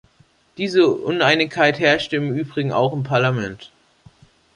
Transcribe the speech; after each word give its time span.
Diese 0.57 0.87
Uneinigkeit 0.87 1.77
herrschte 1.79 2.15
im 2.15 2.33
übrigen 2.35 2.71
auch 2.71 2.91
im 2.91 3.03
Parlament. 3.03 3.71